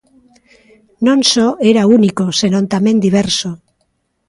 [1.05, 3.49] Non só era único senón tamén diverso.